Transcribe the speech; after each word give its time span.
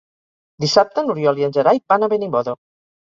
Dissabte 0.63 1.03
n'Oriol 1.09 1.41
i 1.43 1.47
en 1.49 1.53
Gerai 1.59 1.83
van 1.95 2.07
a 2.09 2.13
Benimodo. 2.15 2.57